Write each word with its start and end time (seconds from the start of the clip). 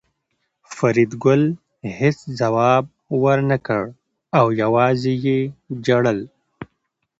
فریدګل 0.75 1.41
هېڅ 1.99 2.17
ځواب 2.39 2.83
ورنکړ 3.23 3.83
او 4.37 4.45
یوازې 4.61 5.13
یې 5.25 5.39
ژړل 5.85 6.19